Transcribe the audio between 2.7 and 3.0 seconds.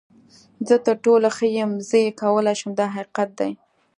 دا